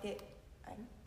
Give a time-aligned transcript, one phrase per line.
[0.00, 0.08] 手
[0.64, 1.01] はい。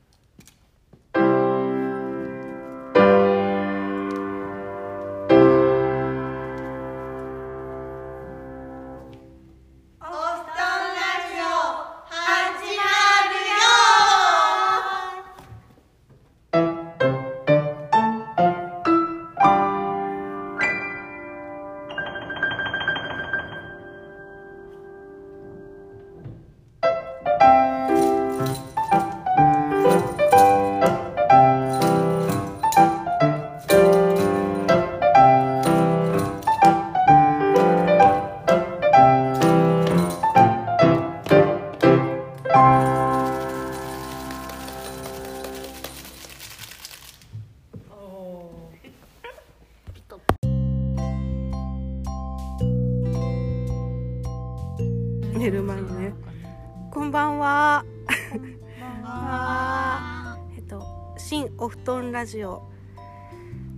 [62.25, 62.63] ラジオ。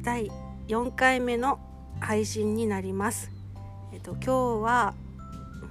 [0.03, 0.31] 第
[0.69, 1.59] 4回目の
[1.99, 3.29] 配信になります。
[3.91, 4.93] えっと今日は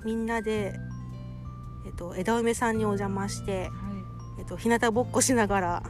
[0.04, 0.78] みんなで
[1.86, 3.70] えっと枝梅さんにお邪魔して
[4.38, 5.82] えっと日向ぼっこしながら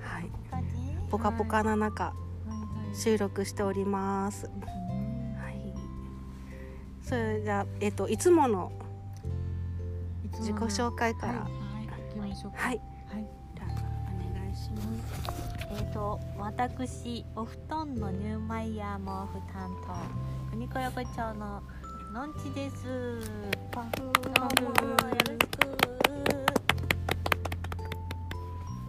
[0.00, 0.30] はい。
[1.10, 2.14] ポカポカな中
[2.94, 4.46] 収録しております。
[4.46, 4.52] は
[5.50, 5.74] い。
[7.02, 8.72] それじゃあえっといつもの
[10.38, 11.32] 自己紹介から。
[11.40, 11.48] は
[11.82, 12.56] い、行きましょうか。
[12.56, 12.80] はい、
[15.96, 21.62] と私お布団のニューマイヤー毛布担当国子横丁の
[22.12, 22.84] のんちです。
[23.72, 25.64] パフどうもよろしく。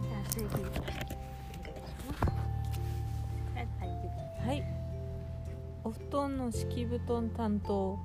[0.02, 0.44] じゃあ次。
[4.46, 4.62] はい。
[5.84, 7.98] お布団の敷布団担当、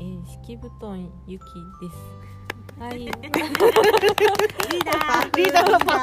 [0.00, 1.46] えー、敷布団ゆきで
[1.90, 2.47] す。
[2.78, 2.98] はい。
[3.00, 5.36] リーダー。
[5.36, 5.72] リーダー。
[5.72, 5.98] のパ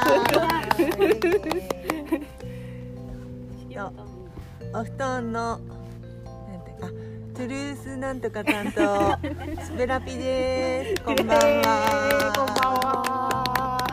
[4.78, 6.88] お布団のなんてあ
[7.34, 9.18] トゥルースなんとか担当。
[9.64, 11.04] スペラピです。
[11.04, 12.34] こんばんは。
[12.36, 13.88] こんばんは。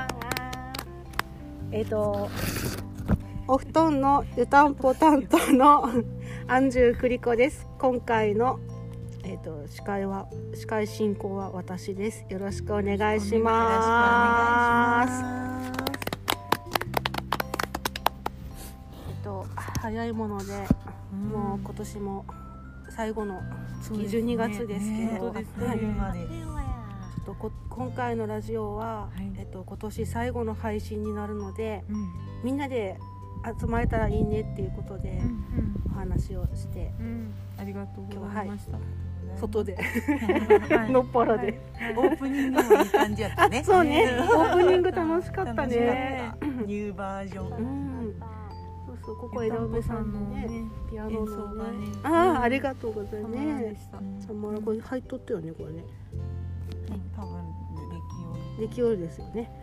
[1.71, 2.29] えっ、と
[3.47, 5.89] お布団の湯たんぽ担当の
[6.49, 7.65] アンジュクリコです。
[7.79, 8.59] 今回の
[9.33, 15.25] えっ、と司会は司会進行は私ですよろしくお願いします
[19.09, 20.53] えっと早いもので
[21.33, 22.27] もう今年も
[22.91, 23.41] 最後の
[23.83, 25.67] 月12月ですけど、本当ですね。
[25.67, 26.19] はい
[27.25, 32.13] ちょっとこ今回のラジオは、はいえっと、今年最後の配信になるのでうん。
[32.45, 32.99] みんなで
[33.59, 35.83] 集まれたらいいねっていうことでうん。
[35.87, 37.07] お話をしてうん。
[37.07, 37.35] うん。
[37.59, 38.79] ありがとうございました。
[39.37, 39.77] 外で。
[39.77, 40.91] はい。
[40.93, 41.59] のっぱらで、
[41.97, 43.63] オープニングもいい感じやったね。
[43.65, 44.07] そうね。
[44.21, 46.33] オープニング楽しかったね。
[46.67, 47.59] ニューバージョン。
[47.59, 48.15] うん。
[48.87, 50.47] そうそうここ枝梅さんのね
[50.91, 51.79] ピアノのがね。
[51.79, 53.41] ねああありがとうございたます。
[53.83, 53.99] した。
[53.99, 54.01] あ
[54.35, 55.85] まあこれ入っとったよねこれね。
[57.17, 57.43] 多分
[58.59, 59.62] 歴出来よりですよね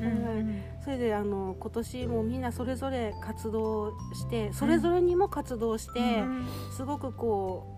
[0.00, 0.62] うん。
[0.82, 2.40] それであの今年もみん。
[2.40, 6.22] なそれぞれ活動してそれぞれにも活動して、
[6.76, 7.74] すごくこ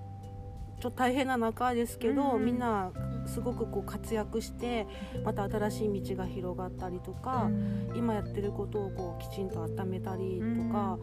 [0.78, 2.92] うちょっと大変な中ですけど、みんな
[3.26, 4.86] すごくこう活躍して
[5.24, 7.50] また新しい道が広がったりとか、
[7.94, 10.98] 今やってることをこうきちんと温めたりとか、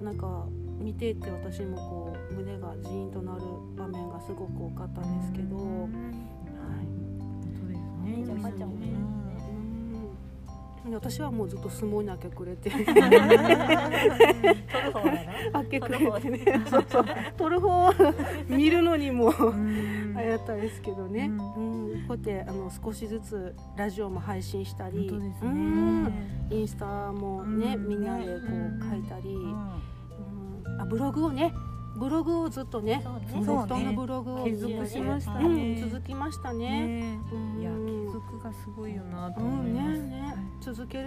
[0.00, 0.46] なんか
[0.78, 3.42] 見ていて私もこう胸がジーンとなる
[3.76, 5.88] 場面がすごく多かったんですけど、
[8.16, 8.24] ね。
[8.24, 8.70] じゃあちゃん。
[8.70, 8.86] もね
[10.84, 13.88] うん、私はもうずっと相撲に明け暮れて取る方だな
[15.54, 17.04] 明け暮れてねそうそう
[17.38, 17.94] 撮る方を
[18.48, 19.32] 見るのにも
[20.16, 22.04] あれだったですけどね、うん。
[22.08, 26.04] こうやってあの少しずつラジオも配信したりうん。
[26.04, 26.12] ね。
[26.50, 28.04] インスタもね、みん。
[28.04, 30.80] なでこう書いたり、うん。
[30.80, 31.54] あブログをね
[32.02, 33.46] ブログをずっとねそうね。
[33.46, 35.80] そうロフトのブログを継続しましたうんね。
[35.88, 37.16] 続きましたね。
[37.60, 40.00] いや継続がすごいよなとうん思います。
[40.00, 40.34] ねね。
[40.60, 41.06] 続ける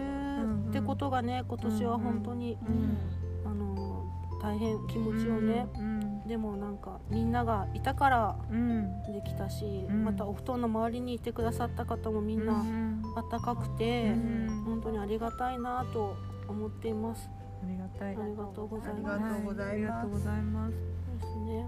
[0.70, 2.98] ってことがね今年は本当に、うん
[3.46, 4.06] あの
[4.42, 9.04] 大変気持ちをね、うんでもなんかみんながいたからうん。
[9.12, 10.06] できたし、うん。
[10.06, 14.64] またお布団の周りにいてくださった方もみんなうんあったかくて、うん。
[14.66, 16.16] 本当にありがたいなと
[16.48, 17.30] 思っています。
[17.66, 18.16] ありがたい。
[18.16, 19.62] ありがとうございます。
[19.62, 20.72] ありがとうございます。
[20.72, 20.78] で
[21.22, 21.66] すね。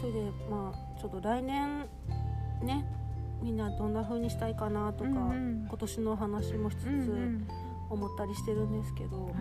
[0.00, 1.86] それでまあちょっと来年
[2.62, 2.84] ね
[3.42, 5.66] みんなどんな風にしたいかなとか、うんうん。
[5.68, 7.48] 今年の話もしつつうん
[7.90, 9.34] 思ったりしてるんですけど、うん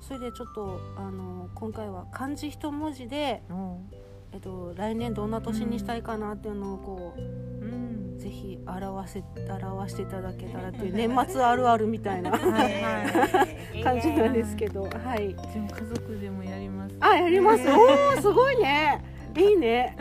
[0.00, 3.94] それでちょっとあの今回は漢字一文字で、はい
[4.34, 7.24] えっと、来年どんな年にしたいかなっていうのをこうう
[7.66, 7.85] ん
[8.18, 12.42] ぜひ表せ表していただけたらという 年末あるあるみたいなはい
[12.82, 13.82] はい。
[13.84, 15.26] 感じなんですけどはい。
[15.28, 16.96] うちも家族でもやります。
[17.00, 17.64] あやります？
[17.70, 19.02] おおすごいね。
[19.36, 19.96] いいね。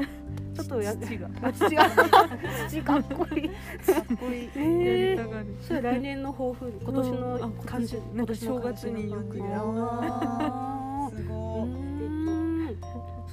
[0.55, 1.27] ちょっとや 父が。
[1.43, 1.83] あ父が。
[2.69, 3.49] 父かっこいい。
[3.49, 3.55] か
[4.13, 4.43] っこいい。
[4.45, 5.11] やえー。
[5.11, 5.45] りたがる。
[5.61, 9.51] それ来年の抱負今年の感じ今年正月によくやる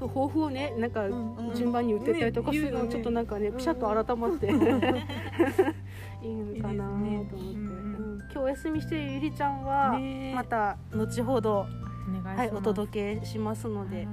[0.02, 2.88] そう抱負をねなんかうん順番に言ってたりとかするのね。
[2.88, 3.56] ちょっとなんかねうん。
[3.56, 4.46] ピシャッと改まって。
[4.50, 7.36] いいのかなと思って。
[7.36, 10.32] 今日お休みしているゆりちゃんはね。
[10.34, 12.38] また後ほどお願いします。
[12.38, 14.08] はいお届けしますので。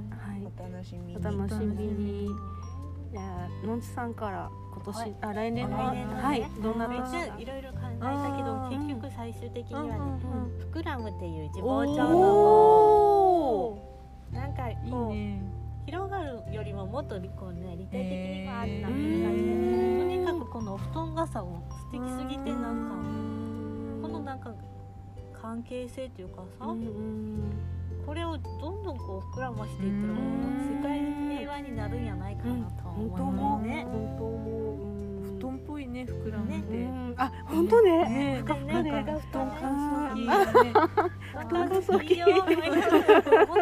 [0.56, 1.16] お楽しみに。
[1.16, 2.28] お楽しみに。
[3.10, 5.16] じゃあのんちさんから今年はい。
[5.22, 6.06] あ来年のね。
[6.06, 13.90] はいどんなめっ年ちゃいろいろ考えたけど結局最終的にはねうんフクラムっていう自暴お長のお
[14.32, 15.42] なんかいいこうね
[15.90, 19.98] 広がるよりももっとこうね立体的にはあるなってへ感じでー。
[19.98, 22.86] とにかくこのお布団傘を素敵すぎてなん
[24.00, 24.54] かこのなんか
[25.42, 26.66] 関係性というかさ
[28.06, 33.84] これをどんどんこう膨らましていったらうん世界平和になるんやないかなと思思ううね。
[35.38, 36.54] 布団っぽいね膨らんで。
[36.54, 36.62] ね。
[36.68, 37.14] うん。
[37.16, 38.08] あ本当ね。
[38.08, 38.38] ね。
[38.38, 38.90] ふかふかね。
[38.90, 40.30] なんか布団乾燥機。
[40.30, 40.72] あがね
[41.50, 42.20] 乾燥機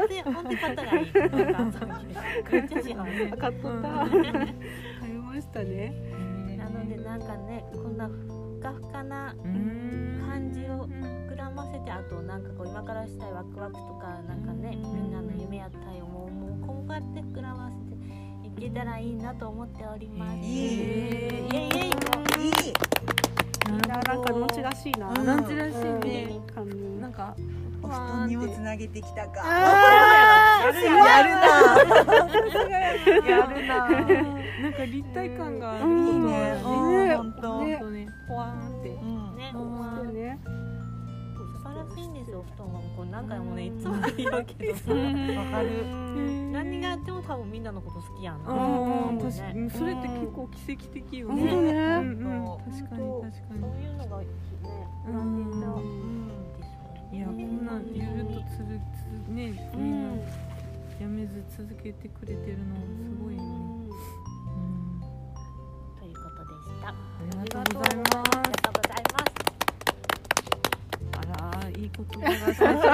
[0.08, 1.08] んでほんで肩がいい。
[1.08, 3.88] っちゃ市販買っとった。
[3.88, 5.60] 買いました。
[5.60, 5.92] ね
[6.56, 9.34] なのでなんかねこんなふかふかな
[10.26, 13.28] 感じを膨らませてあとなんかこう今からした。
[13.28, 15.78] いワクワクとかなんかねみんなの夢やった。
[15.92, 18.84] りもうもうこうやって膨らませていけた。
[18.84, 20.38] らいいなと思っております。
[20.38, 21.92] いいイエイイエイいい
[23.70, 25.78] みんななんかのちらしいなうんなんちらしい
[26.08, 27.36] ねうん感じなんか
[27.82, 29.40] お布団にもつなげてきたか。
[29.46, 31.38] やるな。
[33.28, 33.88] やるな。
[33.88, 33.98] な。
[34.70, 35.80] んか立体感がある。
[35.80, 36.36] ことうんはね
[37.08, 37.16] ね。
[37.16, 37.78] ほんとほん。
[37.78, 38.88] とねポワーンって。
[38.90, 39.50] うんね。
[39.52, 39.58] 素
[41.62, 44.92] 晴らしいんですよお布団はこう何回もねいつも言うけどさ。
[44.92, 44.96] わ
[45.50, 45.84] かる。
[46.50, 48.40] 何があっても多分みんなのこと好きやん。
[48.40, 48.48] 確
[49.38, 51.56] かにそれって結構奇跡的よね確か
[52.02, 52.18] に確
[52.88, 52.96] か
[53.60, 54.26] そういうのがね
[55.06, 55.58] になんです
[57.10, 58.96] いやこんなんゆるっとつるつ
[59.30, 60.10] ねみんな
[61.00, 62.82] やめず続けてくれてるのす
[63.22, 63.48] ごいよね。
[64.46, 65.00] うん。
[65.98, 66.88] ということでした。
[66.88, 66.94] ああ
[67.44, 68.08] りがとうございます。
[68.08, 68.98] りがとうござい
[71.16, 72.88] あらいい言葉が最初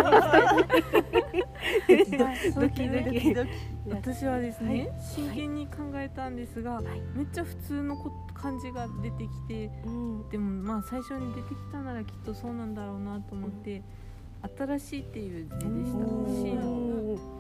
[2.61, 3.51] ドキドキドキ。
[3.91, 5.01] 私はですね、はい。
[5.01, 6.81] 真剣に考えたんですが、
[7.15, 10.29] めっちゃ普通のこ感じが出てきてうん。
[10.29, 13.83] でもまあ最初に出てきたならきっとそうなんだろうなと思って、
[14.57, 16.95] 新しいっていう字でしたおー新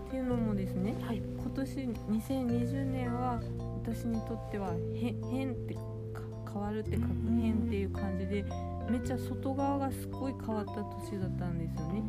[0.08, 1.18] っていうのもですねはい。
[1.18, 3.40] 今年2020年は
[3.82, 5.80] 私にとっては変変ってか
[6.52, 8.44] 変わるって書く変っていう感じで
[8.88, 12.02] めっちゃ外側がすごい変わった年だったんですよね。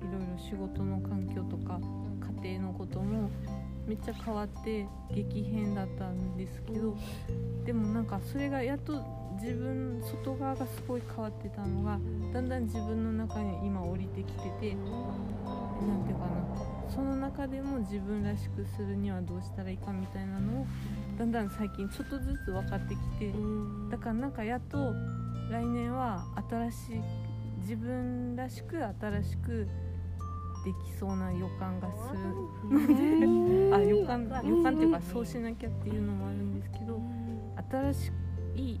[0.00, 1.80] いろいろ仕事の環境とか
[2.42, 3.30] 家庭のことも
[3.86, 6.96] めっちゃ変わって激変だったんですけど
[7.64, 9.02] でもなんかそれがやっと
[9.40, 11.98] 自分外側がすごい変わってたのが
[12.32, 16.78] だんだん自分の中に今降りてきててなんていうかな。
[16.88, 20.66] その中でも自分らしくするにはどうしたらいいかみたいなのを
[21.18, 23.32] だんだん最近ちょっとずつ分かってきて
[23.90, 24.78] だからなんかやっと
[25.50, 27.00] 来年は新しい
[27.60, 29.68] 自分らしく新しく
[30.64, 32.18] できそうな予感がする。
[32.68, 37.00] ので あ予感予感っていうかそうしなきゃっていうのもあるんですけど
[37.70, 38.12] 新し
[38.56, 38.80] い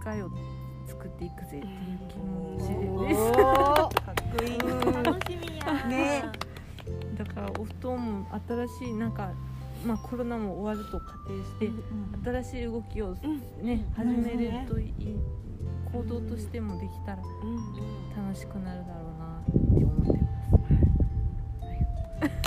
[0.00, 0.30] 世界を
[0.86, 1.68] 作っていくぜっていう
[2.08, 2.68] 気持ち
[3.08, 3.32] です。
[3.34, 4.58] かっこいい。
[5.04, 5.74] 楽しみや。
[5.86, 6.24] ね
[7.18, 9.30] だからお布団も新しいなんか
[9.84, 11.70] まあコロナも終わると仮定して
[12.24, 13.14] 新しい動きを
[13.60, 15.18] ね始めれるといい
[15.92, 17.18] 行動としてもできたら
[18.16, 20.30] 楽しくなるだろうなって思ってま
[22.24, 22.40] す。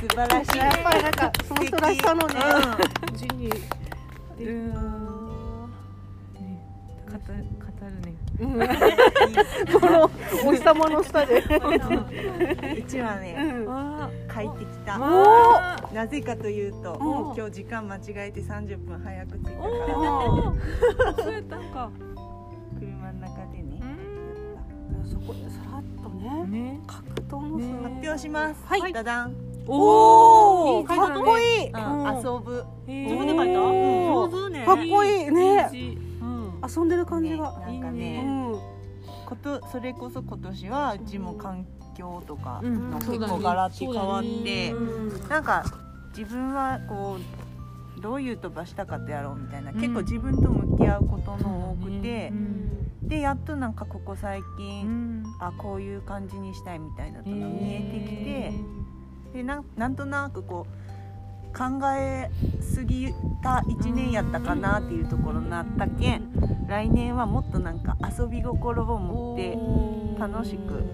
[0.00, 0.58] 素晴らしい。
[0.58, 2.34] やっぱりなんかその人らしさのね。
[3.12, 5.06] う字にうーん。
[5.10, 5.15] ね
[7.18, 8.14] 語る語るね。
[9.72, 10.10] この
[10.46, 11.40] お日様の下で。
[11.40, 13.34] んうちはね
[13.68, 19.62] あ書いてきたあなぜかというとうん今日時間間違えて30分早く着いたから。
[19.98, 21.22] おー。
[21.22, 21.90] そうやったんか。
[22.78, 23.80] 車の中でね。
[25.04, 26.80] そこでさらっとねね。
[26.86, 28.62] 格闘のね発表します。
[28.66, 28.92] はい。
[28.92, 29.34] ダダン。
[29.66, 30.86] おー。
[30.86, 31.66] かっこいい。
[31.66, 31.72] 遊
[32.40, 32.64] ぶ。
[32.86, 33.52] 自自分で書いた？
[33.54, 34.66] 上手ね。
[34.66, 35.30] かっこいい。
[35.30, 35.70] ね
[36.68, 37.52] 遊んでる感じが。
[37.52, 38.24] なんかいいね。
[38.26, 38.60] うん。
[39.26, 42.90] ことそれこそ今年はうちも環境とかうん。
[42.90, 45.28] の結構ガラッて変わってそうだね。
[45.28, 45.64] なんか
[46.16, 47.18] 自分はこ
[48.00, 52.32] どういう飛ばしたかったやろうみたいな、結構自分と向き合うことの多くて、
[53.02, 58.52] でやっとなんかここ最近、あこういう感じにしたいみたいなのが見えてきて、
[59.32, 60.85] でなんなんとなくこう
[61.56, 70.84] 考えすぎた1年やったかなっていうところになったけん来年はもっとなんか遊び心を持って楽しく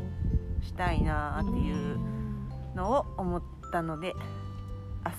[0.65, 1.99] したいなっていう
[2.77, 3.43] のを思っ
[3.73, 4.15] たので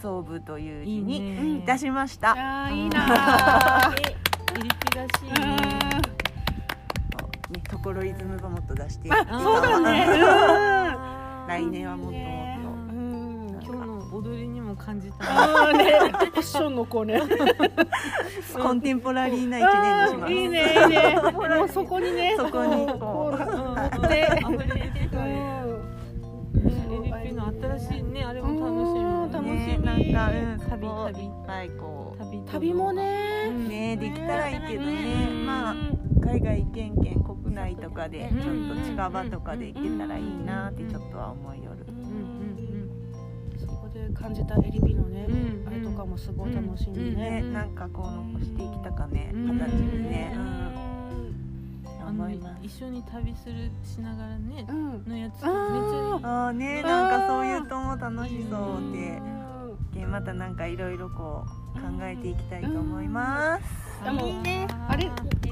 [0.02, 2.70] 遊ぶという字にいたしました。
[2.72, 5.84] いいなーエリピらしいね
[7.50, 10.08] ね、ところイズムがもっと出してそうだね。
[11.48, 12.43] 来年はもっと
[14.94, 15.16] 感じた。
[15.20, 15.84] あーね。
[15.84, 17.20] ファッションの子ね。
[17.20, 17.28] と
[18.62, 20.34] コンテンポラリーな一年にします。
[20.34, 21.20] いいねいいね。
[21.58, 22.36] もうそこにね。
[22.38, 22.88] そこに。
[22.88, 24.64] ここうううん
[27.36, 35.76] の新しいねあれも楽しみうん楽しねみなんか、うん、旅こう旅いっぱいこ旅旅もねうねできたらいいけどねうんまあ
[36.22, 42.03] 海外けんけん国内とかでうんちょっと近場とかで行けたらいいなってちょっとは思いよる。
[44.13, 49.60] 感じたエリピのねうんあれとかもすごい楽しみうんねねなんかこう残していきたかねうん。
[49.60, 50.63] 形にね、うん。
[52.62, 55.03] 一緒に旅するしながらねうん。
[55.08, 55.50] のやつめっちゃいい。
[55.50, 56.53] あー。
[56.53, 59.77] ねなんかそういうとも楽しそうでうん。
[59.93, 61.43] けんまたなんかいろいろこ
[61.75, 63.63] う考えていきたいと思います。
[64.05, 64.22] あの
[64.89, 65.10] あれ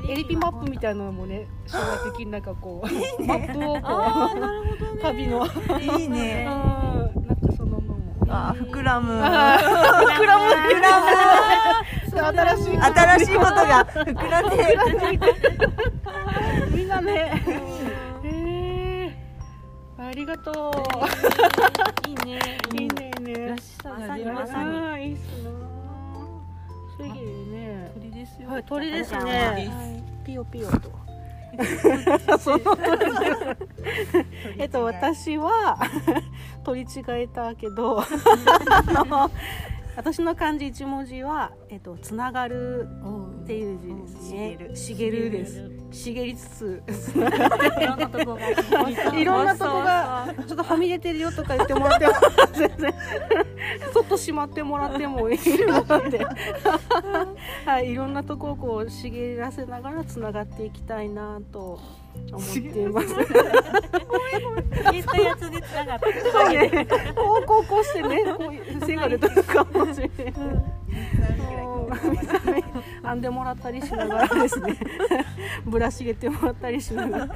[0.10, 5.02] エリピマップみたいなのもね将来的になんかこうマップをこうね。
[5.02, 5.46] 旅の。
[5.80, 6.48] いいね。
[8.34, 9.12] あー膨らむ。
[9.12, 9.28] 膨ら
[9.68, 10.46] む。
[10.72, 11.08] 膨らむ。
[12.12, 14.56] 新しい新しいことが膨らんで。
[16.72, 17.44] みんなね
[18.24, 20.72] へーありがと
[22.08, 22.40] いいね。
[22.74, 23.12] ういいね。
[23.20, 23.48] いいね。
[23.50, 25.50] らしさが出まいいっすな
[27.10, 27.92] ね。
[28.00, 28.50] 鳥ですよ。
[28.50, 30.92] はい鳥です鳥ねピヨピヨと
[32.40, 32.78] その鳥
[34.58, 34.66] え。
[34.66, 35.78] っと私は
[36.64, 38.04] 取り違えたけど
[39.98, 42.88] 私の漢字一文字はえっとつながる
[43.44, 44.76] っていう字ですね。
[44.76, 45.70] しげるです。
[45.92, 46.84] 茂りつつ
[47.18, 49.20] いろんなとこが。
[49.20, 52.14] いろんなとこがちょっとはみ出てるよとか言ってもらっても
[52.54, 52.94] 全然
[53.94, 55.38] そっとしまってもらってもいい？
[55.38, 56.26] ので、
[57.66, 61.80] はい、いろんなとこをこう茂らせながらつながっていきたいなと
[62.32, 63.08] 思っています。
[64.92, 70.34] 言ったやつでつながってそうね、こうこうこうしてね、こういう線が出てるかもしれない。
[73.04, 74.78] 編んでもらったりしながらですね。
[75.66, 77.30] ぶらしげてもらったりしながら。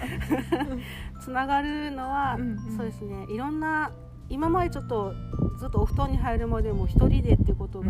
[1.21, 2.37] つながるのは、
[2.77, 3.25] そうですね。
[3.29, 3.91] いろんな
[4.29, 5.13] 今までちょっと
[5.59, 7.87] ずっとお布団に入るまでも一人でってことが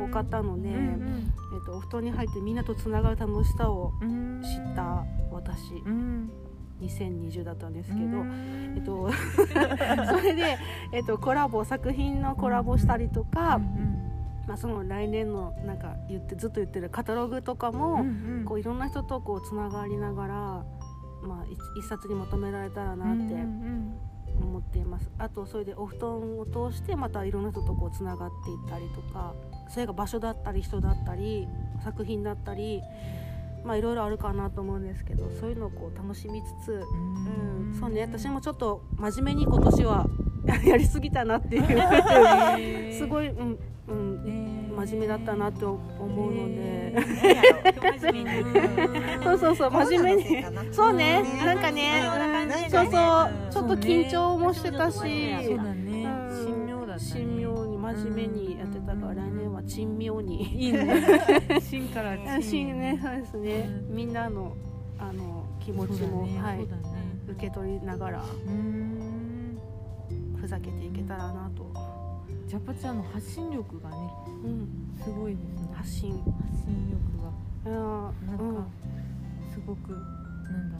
[0.00, 5.82] 多かったので、えっとお布団に入ってみんなとつながる楽しさを知った私
[6.80, 8.24] 2020だったんですけど、
[8.74, 9.10] えっと、
[10.08, 10.56] それで、
[10.92, 13.60] えっと、コラボ作品のコラボしたりとか、
[14.46, 18.04] まあ、その来年のなんか言ってずっと言ってるカタログとかも、
[18.44, 20.34] こういろんな人とこうつながりながら、
[21.22, 21.44] まあ、
[21.76, 23.34] 一一冊にまとめられたらなって
[24.44, 25.10] 思っています。
[25.18, 29.34] あとそれでお布団を通してまたいろんな人とこうつながっていったりとか
[29.68, 31.48] それが場所だったり人だったり
[31.82, 32.82] 作品だったり。
[33.64, 40.06] まあいろいろあるかなと思うんですけどそういうのをこう楽しみつつ、うん、そうね私もちょっと真面目に今年は
[40.66, 43.58] や りすぎたなっていう すごい、うん
[43.88, 46.94] うん、真面目だったなって思うので、
[49.22, 50.44] そうそうそう真面目に。
[50.72, 51.22] そうね。
[51.44, 52.92] なんかね、うんそうそう
[53.50, 55.10] ちょっと緊張もしてたし、神
[56.66, 60.42] 妙だ神妙に真面目にやってたから来年は珍妙に。
[60.42, 61.20] いいね。
[61.70, 62.98] 神からあしね。
[63.02, 63.96] そうですね、うん。
[63.96, 64.56] みんなの
[64.98, 66.66] あの気持ちも、はい。
[67.28, 69.58] 受け取りながらうん。
[70.40, 71.63] ふざけていけたらなと、
[72.46, 73.96] ジャパちゃんの発信力がね
[74.44, 74.68] うん、
[75.02, 75.68] すごいですね。
[75.74, 76.12] 発信。
[76.12, 76.24] 発
[76.64, 77.30] 信力が。
[77.70, 77.80] いや
[78.26, 78.66] なんか、うん。
[79.52, 80.78] すごくなんだ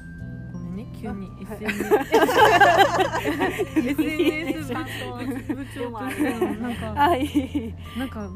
[0.52, 1.84] ごめんね急にあ SNS
[3.78, 4.74] SNS
[5.54, 8.28] 部長としてのなんかはい、なんか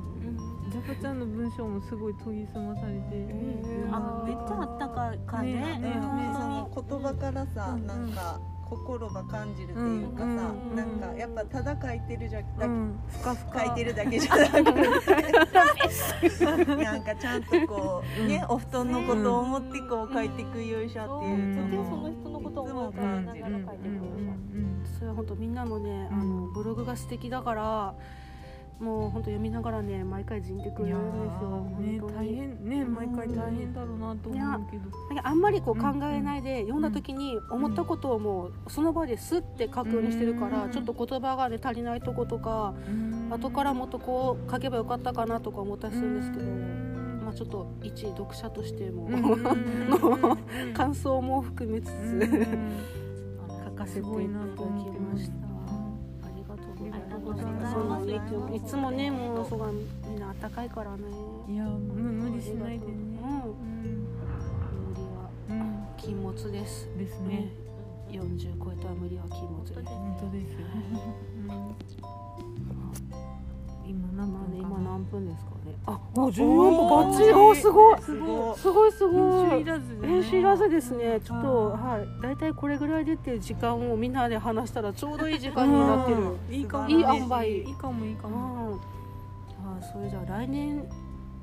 [0.71, 3.95] ジャパちゃんの文章もすごい研ぎ澄まされて、ん。
[3.95, 5.53] あめっちゃあったかい感じ。
[5.55, 7.87] ねねね本当にその言葉からさ、うん。
[7.87, 13.65] なんか心が感じるっていうかさ、うんなんかやっぱただ書いてるじゃだけ、うん、ふかふか。
[13.65, 14.63] 書いてるだけじゃなくて。
[16.77, 21.27] なんかちゃんとこうね、お布団のことを思ってこう書いてくよいしょって。
[21.27, 27.95] いううんでとその人のことを思うからなんか書いてくるでしょそれは本当みんなのね、あのブログが素敵だから
[28.81, 31.61] もう本当読みながらね毎回じんでくるんですよ。
[31.81, 34.85] ね大変ね毎回大変だろうなと思うけど。
[35.25, 42.75] あんまりこう考えないで読んだ時に思ったことをもうその場ですって書くようにしてるからちょっと言葉がね足りないとことか
[43.31, 46.89] 後からもっとこう書けばよかったかなとか思ったりするんですけど。
[47.29, 50.39] まあ、ちょっと一読者としても の
[50.73, 52.21] 感想も含めつつ
[53.67, 55.48] 書かせていただきました。
[57.29, 57.81] そ
[58.53, 61.03] ういつもねもうそがみんな暖かいからね。
[61.49, 64.09] いや無理しないでね、うん、
[64.89, 65.31] 無理は
[65.97, 66.89] 禁物です。
[66.97, 67.53] ですね。
[68.11, 69.83] 40超えたら無理は禁物です。
[69.83, 70.67] 本当ですよ、
[74.99, 75.77] 何分ですかね。
[75.87, 76.89] あ、もう14分。
[76.91, 77.33] バッチリ。
[77.33, 78.03] おすごい。
[78.03, 78.59] すごい。
[78.59, 79.65] すごいすごい。
[79.65, 81.21] 練習いらずですね。
[81.21, 82.23] ちょっとはい。
[82.23, 86.37] だいたいこれぐらい出てる時間をみんなで話したらちょうどいい時間になってる。
[86.51, 86.89] いいかも。
[86.89, 86.93] い。
[86.93, 87.49] い塩梅。
[87.49, 88.81] いいかもいいかも。
[89.65, 90.79] あそれじゃあ来年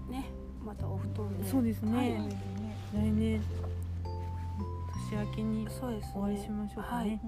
[0.10, 0.30] ね
[0.66, 1.50] またお布団で。
[1.50, 2.30] そうですね。
[2.94, 3.42] 来年
[5.12, 5.68] 年明けに
[6.16, 7.22] お会いしましょうかね。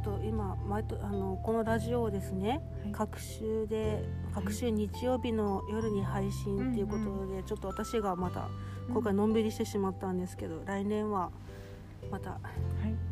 [0.00, 4.02] っと今毎とあのこのラジオをですね、はい、各週で
[4.34, 8.48] 各週日曜日の夜に配信っていうことで、うんうん、ちょっと私がまた
[8.88, 11.30] 今回のんびりしてしまったんですけど、うん、来年は
[12.10, 12.40] また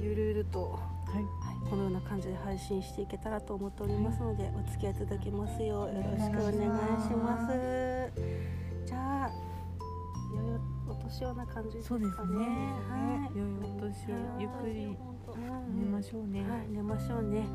[0.00, 0.78] ゆるゆると、は
[1.20, 6.56] い、このような感じで配信していけたらと思っておりますので、はい、お付き合いいただきますようよろしくお願い
[7.02, 8.12] します。
[8.86, 9.30] じゃあ
[10.88, 12.04] お年をな感じですかね。
[12.04, 12.46] そうですね。
[12.88, 13.38] はい。
[13.38, 14.96] 良いお年をゆっくり
[15.74, 16.40] 寝ましょうね。
[16.40, 17.38] はい、寝ましょうね。
[17.38, 17.48] はい、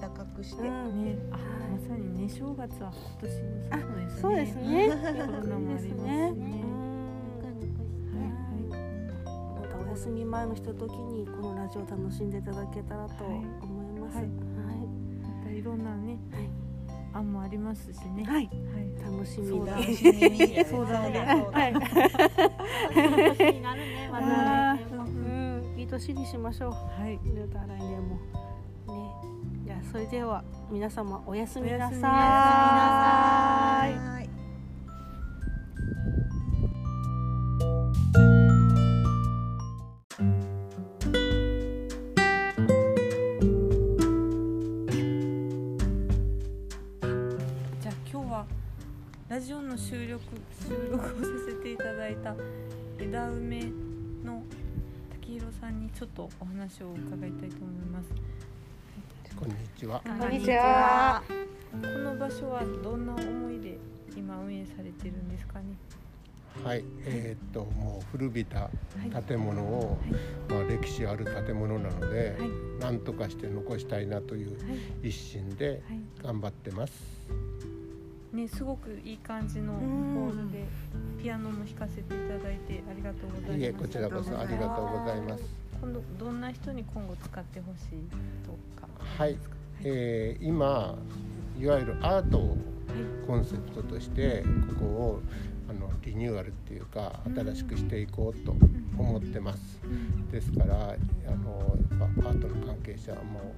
[0.00, 0.62] 暖かくして。
[0.62, 0.70] ね、
[1.30, 1.38] あ、
[1.70, 4.90] まさにね、正月は今年そうですね。
[4.92, 5.26] そうですね。
[5.26, 6.32] コロナもありますね。
[9.78, 13.42] お休み前のひとときにこのラジオ楽しんでいただけたらと思
[13.96, 14.18] います。
[14.18, 14.26] はい。
[14.26, 16.18] またいろんなね。
[17.14, 18.24] 案もありますしね。
[18.24, 18.50] はい。
[19.02, 19.78] 楽しみだ。
[19.78, 21.18] 相談で。
[21.18, 21.72] はい。
[23.38, 24.08] 年になるね。
[24.12, 24.78] まだ。
[25.98, 26.72] 年にしましょう。
[26.72, 27.18] はい。
[27.24, 28.16] また来年も。
[28.16, 28.20] ね。
[29.64, 31.96] じゃあそれでは皆様おやすみなさ
[34.22, 34.26] い。
[49.28, 50.22] ラジオの収録
[50.66, 52.34] 収録をさせていただいた
[52.98, 53.85] 枝梅
[55.86, 58.08] にちょっとお話を伺いたいと思います。
[59.38, 60.02] こんにちは。
[60.04, 61.22] こんにちは。
[61.70, 63.78] この場所はどんな思いで
[64.16, 65.66] 今運営されてるんですかね？
[66.64, 68.68] はい、えー、っともう古びた
[69.28, 69.98] 建物を、
[70.48, 74.56] はい、まあ歴史ある建物なので、はい、何とかして残したいなという
[75.04, 75.82] 一心で
[76.20, 76.92] 頑張ってます。
[78.32, 80.66] ね、すごくいい感じのホールで
[81.22, 83.60] ピアノも弾かせていただいてありがとうございます。
[83.60, 85.65] いえこちらこそありがとうございます。
[85.80, 88.08] 今度どんな人に今後使ってほしい
[88.44, 89.38] とかはい、はい、
[89.84, 90.96] えー、今
[91.58, 92.56] いわゆるアートを
[93.26, 95.20] コンセプトとしてここを
[95.68, 98.54] あのリニューアルっていうか新しくしていこうと
[98.98, 99.80] 思ってます。
[100.30, 103.54] ですからあのやっぱアートの関係者も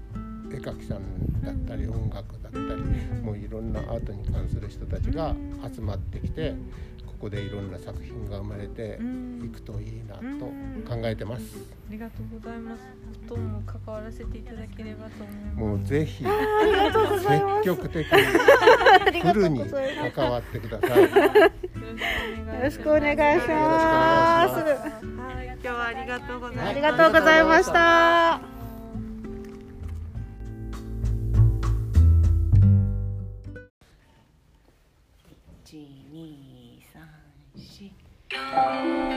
[0.50, 5.34] 絵描きさんだったり音楽だったりもういろんなアートに関する人たちが
[5.74, 6.54] 集まってきて
[7.18, 9.00] ここでいろんな作品が生まれて
[9.44, 10.46] いくといいなと
[10.88, 11.58] 考えてます。
[11.88, 12.82] ありがとうございます。
[13.28, 15.56] とも関わらせていただければと思います。
[15.58, 16.30] もうぜひ積
[17.64, 19.64] 極的にフルに
[20.14, 21.02] 関わってください。
[21.02, 21.08] よ
[22.62, 24.54] ろしくお願いします。
[24.54, 26.68] はい、今日はありがとうございました。
[26.68, 28.57] ありがとうございました。
[38.52, 39.07] Bye.